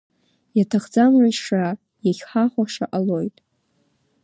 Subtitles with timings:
[0.57, 1.67] Иаҭахӡам рышьра,
[2.07, 3.35] иахьҳахәаша ҟалоит.